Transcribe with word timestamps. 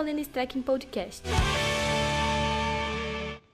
ao 0.00 0.04
Lenny 0.04 0.22
Strecking 0.22 0.62
Podcast. 0.62 1.28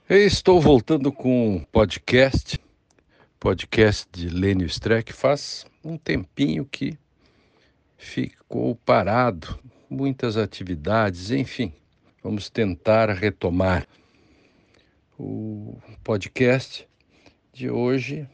estou 0.08 0.60
voltando 0.60 1.10
com 1.10 1.66
podcast, 1.72 2.60
podcast 3.40 4.06
de 4.12 4.28
Lênio 4.28 4.66
Streck. 4.66 5.12
Faz 5.12 5.66
um 5.84 5.98
tempinho 5.98 6.64
que 6.64 6.96
ficou 7.98 8.76
parado, 8.76 9.58
muitas 9.90 10.36
atividades, 10.36 11.32
enfim. 11.32 11.72
Vamos 12.22 12.48
tentar 12.48 13.10
retomar. 13.10 13.84
O 15.18 15.80
podcast 16.04 16.88
de 17.52 17.68
hoje 17.68 18.28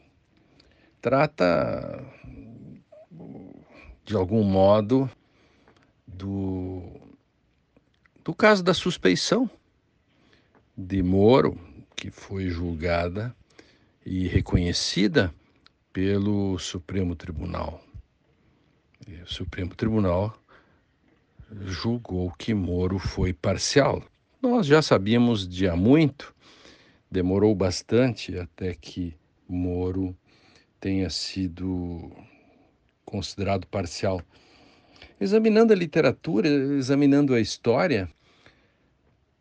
trata, 1.01 2.05
de 4.05 4.15
algum 4.15 4.43
modo, 4.43 5.09
do, 6.05 7.02
do 8.23 8.33
caso 8.33 8.63
da 8.63 8.73
suspeição 8.73 9.49
de 10.75 11.03
Moro, 11.03 11.59
que 11.95 12.09
foi 12.09 12.49
julgada 12.49 13.35
e 14.05 14.27
reconhecida 14.27 15.33
pelo 15.91 16.57
Supremo 16.57 17.15
Tribunal. 17.15 17.83
O 19.07 19.27
Supremo 19.27 19.75
Tribunal 19.75 20.35
julgou 21.65 22.31
que 22.31 22.53
Moro 22.53 22.97
foi 22.97 23.33
parcial. 23.33 24.01
Nós 24.41 24.65
já 24.65 24.81
sabíamos 24.81 25.47
de 25.47 25.67
há 25.67 25.75
muito, 25.75 26.33
demorou 27.11 27.53
bastante 27.53 28.37
até 28.37 28.73
que 28.73 29.15
Moro 29.47 30.15
tenha 30.79 31.09
sido 31.09 32.11
considerado 33.05 33.67
parcial. 33.67 34.21
Examinando 35.23 35.71
a 35.71 35.75
literatura, 35.75 36.49
examinando 36.49 37.33
a 37.33 37.39
história, 37.39 38.09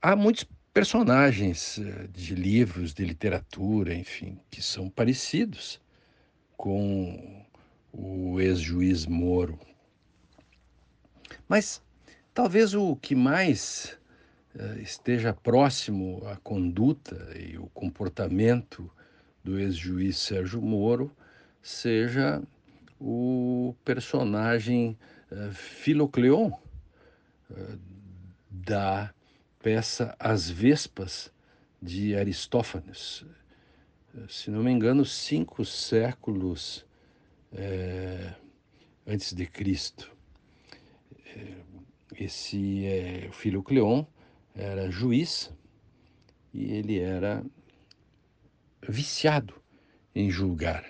há 0.01 0.15
muitos 0.15 0.47
personagens 0.73 1.77
eh, 1.77 2.07
de 2.13 2.37
livros, 2.37 2.95
de 2.95 3.05
literatura, 3.05 3.93
enfim, 3.93 4.39
que 4.49 4.63
são 4.63 4.89
parecidos 4.89 5.81
com 6.57 7.45
o 7.93 8.41
ex-juiz 8.41 9.07
Moro. 9.07 9.59
Mas 11.49 11.83
talvez 12.33 12.75
o 12.75 12.95
que 12.95 13.17
mais 13.17 13.99
uh, 14.55 14.79
esteja 14.81 15.35
próximo 15.35 16.23
à 16.29 16.37
conduta 16.37 17.37
e 17.37 17.59
o 17.59 17.67
comportamento 17.75 18.89
do 19.43 19.59
ex-juiz 19.59 20.17
Sérgio 20.17 20.63
Moro 20.63 21.11
seja 21.61 22.41
o 23.01 23.75
personagem 23.85 24.97
Filocleon 25.53 26.51
uh, 27.51 27.79
da 28.51 29.13
peça 29.61 30.15
As 30.19 30.51
Vespas 30.51 31.33
de 31.81 32.15
Aristófanes. 32.17 33.25
Se 34.29 34.51
não 34.51 34.63
me 34.63 34.71
engano, 34.71 35.05
cinco 35.05 35.65
séculos 35.65 36.85
é, 37.53 38.35
antes 39.07 39.33
de 39.33 39.47
Cristo. 39.47 40.11
Esse 42.19 42.87
é, 42.87 43.27
o 43.29 43.33
filho 43.33 43.63
Cleon 43.63 44.05
era 44.55 44.91
juiz 44.91 45.51
e 46.53 46.73
ele 46.73 46.99
era 46.99 47.45
viciado 48.87 49.55
em 50.15 50.31
julgar 50.31 50.85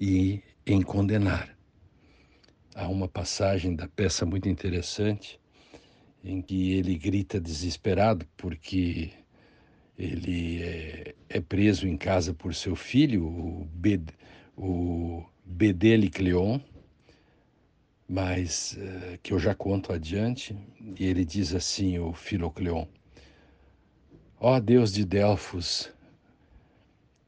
e 0.00 0.42
em 0.64 0.80
condenar. 0.80 1.57
Há 2.78 2.86
uma 2.86 3.08
passagem 3.08 3.74
da 3.74 3.88
peça 3.88 4.24
muito 4.24 4.48
interessante 4.48 5.40
em 6.22 6.40
que 6.40 6.74
ele 6.74 6.96
grita 6.96 7.40
desesperado 7.40 8.24
porque 8.36 9.10
ele 9.98 10.62
é, 10.62 11.14
é 11.28 11.40
preso 11.40 11.88
em 11.88 11.96
casa 11.96 12.32
por 12.32 12.54
seu 12.54 12.76
filho, 12.76 13.26
o, 13.26 13.64
Bed, 13.72 14.12
o 14.56 15.24
Bedele 15.44 16.08
Cleon, 16.08 16.60
mas 18.08 18.78
uh, 18.78 19.18
que 19.24 19.32
eu 19.32 19.40
já 19.40 19.56
conto 19.56 19.92
adiante, 19.92 20.56
e 20.96 21.04
ele 21.04 21.24
diz 21.24 21.56
assim, 21.56 21.98
o 21.98 22.12
Filocleon, 22.12 22.86
ó 24.38 24.54
oh, 24.54 24.60
Deus 24.60 24.92
de 24.92 25.04
Delfos, 25.04 25.92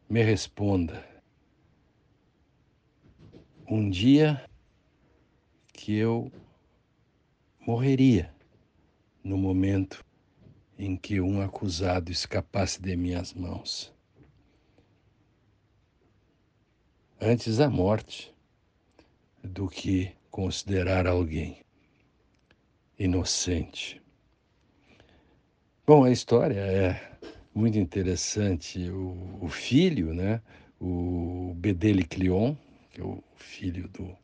me 0.08 0.22
responda, 0.22 1.04
um 3.68 3.90
dia 3.90 4.48
que 5.80 5.96
eu 5.96 6.30
morreria 7.58 8.30
no 9.24 9.38
momento 9.38 10.04
em 10.78 10.94
que 10.94 11.22
um 11.22 11.40
acusado 11.40 12.12
escapasse 12.12 12.82
de 12.82 12.94
minhas 12.94 13.32
mãos. 13.32 13.90
Antes 17.18 17.60
a 17.60 17.70
morte 17.70 18.34
do 19.42 19.68
que 19.68 20.14
considerar 20.30 21.06
alguém 21.06 21.62
inocente. 22.98 24.02
Bom, 25.86 26.04
a 26.04 26.10
história 26.10 26.60
é 26.60 27.18
muito 27.54 27.78
interessante. 27.78 28.86
O, 28.90 29.38
o 29.40 29.48
filho, 29.48 30.12
né, 30.12 30.42
o 30.78 31.54
Bedele 31.56 32.04
Cleon, 32.04 32.54
que 32.90 33.00
é 33.00 33.04
o 33.04 33.24
filho 33.34 33.88
do, 33.88 34.14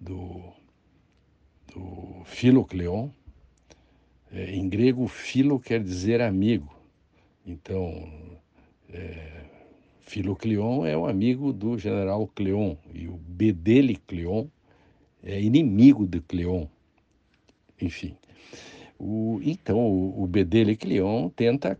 do, 0.00 0.42
do 1.74 2.22
Filocleon. 2.24 3.10
É, 4.30 4.54
em 4.54 4.68
grego, 4.68 5.06
filo 5.08 5.58
quer 5.58 5.82
dizer 5.82 6.20
amigo. 6.20 6.74
Então, 7.46 8.10
é, 8.90 9.44
Filocleon 10.00 10.84
é 10.84 10.96
um 10.96 11.06
amigo 11.06 11.52
do 11.52 11.78
general 11.78 12.26
Cleon 12.28 12.76
e 12.94 13.08
o 13.08 13.16
Bedele 13.16 13.96
Cleon 13.96 14.46
é 15.22 15.40
inimigo 15.40 16.06
de 16.06 16.20
Cleon. 16.20 16.66
Enfim. 17.80 18.16
O, 18.98 19.40
então, 19.42 19.78
o, 19.78 20.22
o 20.22 20.26
Bedele 20.26 20.76
Cleon 20.76 21.28
tenta 21.30 21.78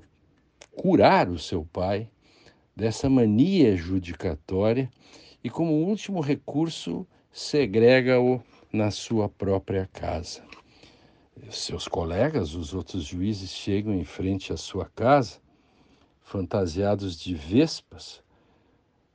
curar 0.75 1.29
o 1.29 1.39
seu 1.39 1.65
pai 1.65 2.09
dessa 2.75 3.11
mania 3.11 3.77
judicatória 3.77 4.89
e, 5.43 5.51
como 5.51 5.73
último 5.73 6.21
recurso, 6.21 7.07
segrega-o 7.31 8.43
na 8.73 8.91
sua 8.91 9.29
própria 9.29 9.89
casa. 9.93 10.43
Seus 11.51 11.87
colegas, 11.87 12.55
os 12.55 12.75
outros 12.75 13.05
juízes, 13.05 13.51
chegam 13.51 13.95
em 13.95 14.05
frente 14.05 14.53
à 14.53 14.57
sua 14.57 14.87
casa, 14.87 15.39
fantasiados 16.21 17.19
de 17.19 17.35
vespas, 17.35 18.23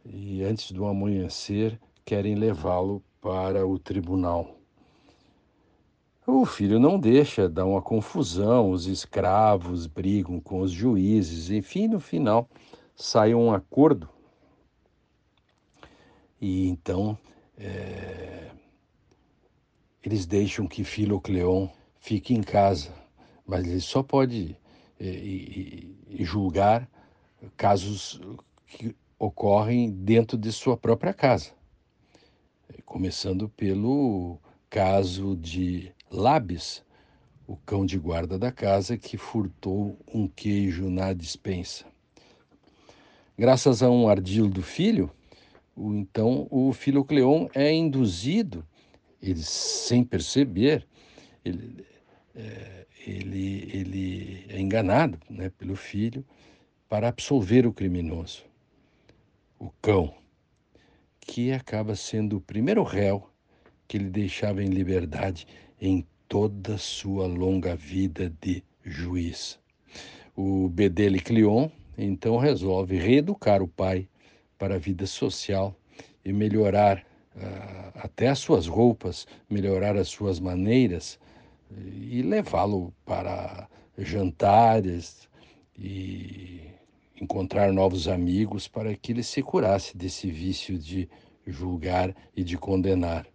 e 0.06 0.44
antes 0.44 0.72
do 0.72 0.86
amanhecer 0.86 1.80
querem 2.06 2.36
levá-lo 2.36 3.04
para 3.22 3.68
o 3.68 3.78
tribunal. 3.78 4.58
O 6.26 6.46
filho 6.46 6.80
não 6.80 6.98
deixa, 6.98 7.50
dá 7.50 7.66
uma 7.66 7.82
confusão, 7.82 8.72
os 8.72 8.88
escravos 8.88 9.88
brigam 9.88 10.40
com 10.40 10.62
os 10.62 10.72
juízes, 10.72 11.50
enfim, 11.50 11.88
no 11.88 12.00
final 12.00 12.50
sai 12.96 13.34
um 13.34 13.52
acordo 13.52 14.08
e 16.40 16.68
então 16.68 17.18
é, 17.64 18.52
eles 20.04 20.26
deixam 20.26 20.68
que 20.68 20.84
Filocleon 20.84 21.70
fique 22.00 22.34
em 22.34 22.44
casa, 22.44 22.94
mas 23.48 23.66
ele 23.66 23.80
só 23.80 24.04
pode 24.04 24.58
é, 25.00 25.84
julgar 26.20 26.90
casos 27.56 28.20
que 28.68 28.96
ocorrem 29.18 29.90
dentro 29.90 30.38
de 30.38 30.52
sua 30.52 30.76
própria 30.76 31.14
casa, 31.14 31.52
começando 32.86 33.48
pelo 33.50 34.38
caso 34.70 35.36
de 35.38 35.94
Labis, 36.12 36.84
o 37.48 37.56
cão 37.56 37.86
de 37.86 37.98
guarda 37.98 38.38
da 38.38 38.52
casa 38.52 38.98
que 38.98 39.18
furtou 39.18 39.98
um 40.14 40.28
queijo 40.28 40.90
na 40.90 41.14
dispensa. 41.14 41.86
Graças 43.38 43.82
a 43.82 43.90
um 43.90 44.08
ardil 44.08 44.48
do 44.50 44.62
filho, 44.62 45.10
então 45.76 46.48
o 46.52 46.72
Filocleon 46.72 47.48
é 47.54 47.72
induzido, 47.72 48.66
ele 49.22 49.42
sem 49.42 50.04
perceber, 50.04 50.86
ele, 51.44 51.86
é, 52.36 52.86
ele, 53.06 53.70
ele 53.74 54.46
é 54.50 54.60
enganado 54.60 55.20
né, 55.30 55.50
pelo 55.58 55.76
filho 55.76 56.26
para 56.88 57.08
absolver 57.08 57.66
o 57.66 57.74
criminoso, 57.74 58.44
o 59.60 59.70
cão, 59.82 60.14
que 61.20 61.52
acaba 61.52 61.96
sendo 61.96 62.38
o 62.38 62.42
primeiro 62.42 62.84
réu 62.84 63.30
que 63.88 63.98
ele 63.98 64.10
deixava 64.10 64.64
em 64.64 64.68
liberdade 64.68 65.48
em 65.80 66.06
toda 66.28 66.78
sua 66.78 67.28
longa 67.28 67.76
vida 67.76 68.34
de 68.42 68.64
juiz. 68.84 69.60
O 70.36 70.68
Bedele 70.70 71.20
Cleon 71.20 71.70
então 71.98 72.38
resolve 72.38 72.98
reeducar 72.98 73.62
o 73.62 73.68
pai 73.68 74.08
para 74.58 74.76
a 74.76 74.80
vida 74.80 75.06
social 75.06 75.76
e 76.24 76.32
melhorar 76.32 77.06
uh, 77.36 77.92
até 77.96 78.28
as 78.28 78.40
suas 78.40 78.68
roupas, 78.68 79.28
melhorar 79.50 79.98
as 79.98 80.08
suas 80.08 80.40
maneiras 80.40 81.20
e 81.78 82.22
levá-lo 82.22 82.94
para 83.06 83.68
jantares 83.98 85.28
e 85.78 86.62
encontrar 87.20 87.72
novos 87.72 88.08
amigos 88.08 88.68
para 88.68 88.96
que 88.96 89.12
ele 89.12 89.24
se 89.24 89.42
curasse 89.42 89.98
desse 89.98 90.30
vício 90.30 90.78
de 90.78 91.10
julgar 91.46 92.16
e 92.36 92.44
de 92.44 92.58
condenar. 92.58 93.28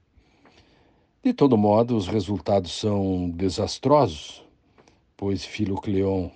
De 1.23 1.33
todo 1.33 1.59
modo, 1.59 1.97
os 1.97 2.07
resultados 2.07 2.73
são 2.73 3.29
desastrosos, 3.31 4.45
pois 5.17 5.45
Filocleon, 5.45 6.31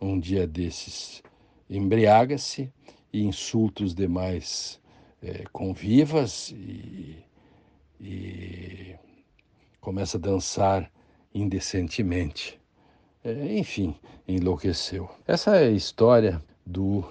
um 0.00 0.18
dia 0.18 0.46
desses, 0.46 1.22
embriaga-se 1.68 2.72
e 3.14 3.22
insulta 3.22 3.84
os 3.84 3.94
demais 3.94 4.80
é, 5.22 5.44
convivas 5.52 6.50
e, 6.50 7.16
e 8.00 8.96
começa 9.80 10.18
a 10.18 10.20
dançar 10.20 10.90
indecentemente. 11.32 12.60
É, 13.22 13.56
enfim, 13.56 13.94
enlouqueceu. 14.26 15.08
Essa 15.28 15.56
é 15.58 15.68
a 15.68 15.70
história 15.70 16.42
do 16.66 17.04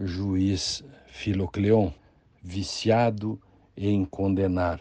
juiz 0.00 0.82
Filocleon, 1.08 1.90
viciado 2.42 3.38
em 3.76 4.02
condenar. 4.06 4.80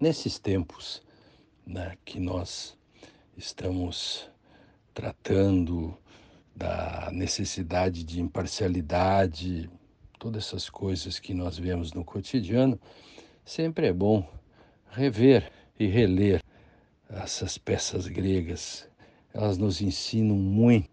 Nesses 0.00 0.38
tempos 0.38 1.02
né, 1.66 1.98
que 2.04 2.20
nós 2.20 2.78
estamos 3.36 4.30
tratando 4.94 5.98
da 6.56 7.10
necessidade 7.12 8.02
de 8.02 8.20
imparcialidade, 8.20 9.68
todas 10.18 10.46
essas 10.46 10.70
coisas 10.70 11.18
que 11.18 11.34
nós 11.34 11.58
vemos 11.58 11.92
no 11.92 12.02
cotidiano, 12.02 12.80
sempre 13.44 13.88
é 13.88 13.92
bom 13.92 14.26
rever 14.90 15.52
e 15.78 15.86
reler 15.86 16.42
essas 17.10 17.58
peças 17.58 18.08
gregas. 18.08 18.88
Elas 19.34 19.58
nos 19.58 19.82
ensinam 19.82 20.34
muito, 20.34 20.88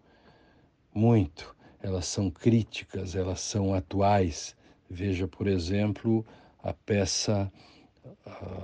muito. 0.92 1.56
Elas 1.82 2.06
são 2.06 2.30
críticas, 2.30 3.14
elas 3.14 3.40
são 3.40 3.74
atuais. 3.74 4.54
Veja, 4.88 5.26
por 5.26 5.46
exemplo, 5.46 6.24
a 6.62 6.74
peça 6.74 7.50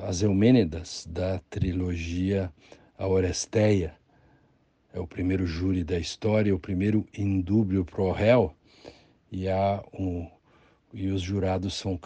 As 0.07 0.23
Eumênidas, 0.23 1.07
da 1.09 1.39
trilogia 1.51 2.53
A 2.99 3.07
Oresteia. 3.07 4.00
É 4.93 4.99
o 4.99 5.07
primeiro 5.07 5.47
júri 5.47 5.85
da 5.85 5.99
história, 5.99 6.55
o 6.55 6.59
primeiro 6.59 7.07
indúbio 7.17 7.85
pro 7.85 8.11
réu, 8.11 8.55
e, 9.31 9.49
há 9.49 9.83
um, 9.93 10.29
e 10.93 11.09
os 11.09 11.23
jurados 11.23 11.75
são 11.75 11.99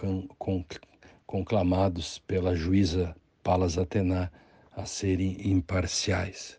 conclamados 1.26 2.18
pela 2.18 2.54
juíza 2.54 3.16
Palas 3.42 3.78
Atena 3.78 4.30
a 4.72 4.84
serem 4.84 5.48
imparciais. 5.50 6.58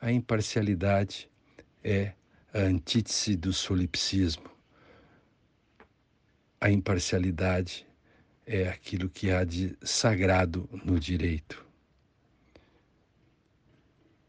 A 0.00 0.10
imparcialidade 0.10 1.30
é 1.82 2.12
a 2.52 2.58
antítese 2.58 3.36
do 3.36 3.52
solipsismo. 3.52 4.50
A 6.60 6.70
imparcialidade 6.70 7.86
é 8.46 8.68
aquilo 8.68 9.08
que 9.08 9.30
há 9.30 9.44
de 9.44 9.76
sagrado 9.82 10.68
no 10.84 10.98
direito. 10.98 11.63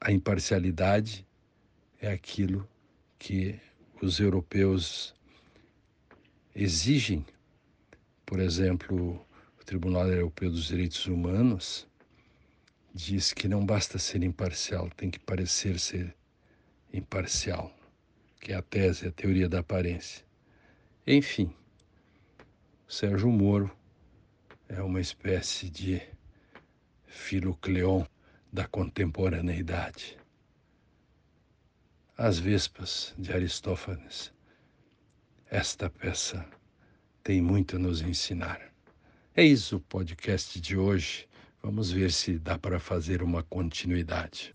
A 0.05 0.11
imparcialidade 0.11 1.25
é 1.99 2.11
aquilo 2.11 2.69
que 3.17 3.59
os 3.99 4.19
europeus 4.19 5.15
exigem, 6.55 7.25
por 8.23 8.39
exemplo, 8.39 9.25
Tribunal 9.65 10.07
Europeu 10.07 10.51
dos 10.51 10.67
Direitos 10.67 11.07
Humanos 11.07 11.87
diz 12.93 13.33
que 13.33 13.47
não 13.47 13.65
basta 13.65 13.97
ser 13.97 14.21
imparcial, 14.23 14.91
tem 14.91 15.09
que 15.09 15.17
parecer 15.17 15.79
ser 15.79 16.15
imparcial, 16.93 17.75
que 18.39 18.53
é 18.53 18.55
a 18.55 18.61
tese, 18.61 19.07
a 19.07 19.11
teoria 19.11 19.49
da 19.49 19.61
aparência. 19.61 20.23
Enfim, 21.07 21.51
Sérgio 22.87 23.31
Moro 23.31 23.75
é 24.69 24.83
uma 24.83 25.01
espécie 25.01 25.67
de 25.67 25.99
Filocleon 27.07 28.05
da 28.55 28.65
contemporaneidade. 28.65 30.17
As 32.17 32.39
Vespas 32.39 33.13
de 33.17 33.33
Aristófanes. 33.33 34.31
Esta 35.51 35.89
peça 35.89 36.45
tem 37.21 37.41
muito 37.41 37.75
a 37.75 37.79
nos 37.79 38.01
ensinar. 38.01 38.61
É 39.35 39.43
isso 39.43 39.75
o 39.75 39.81
podcast 39.81 40.61
de 40.61 40.77
hoje. 40.77 41.27
Vamos 41.61 41.91
ver 41.91 42.13
se 42.13 42.39
dá 42.39 42.57
para 42.57 42.79
fazer 42.79 43.21
uma 43.21 43.43
continuidade. 43.43 44.51